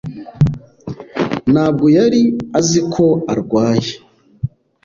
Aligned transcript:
Ntabwo 1.51 1.85
yari 1.97 2.21
azi 2.59 2.79
ko 2.93 3.05
arwaye. 3.31 3.91